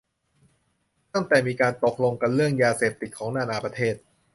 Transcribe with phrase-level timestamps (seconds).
[1.13, 3.95] ตั้งแต่มีการตกลงกันเรื่องยาเสพติดของนานาประเทศ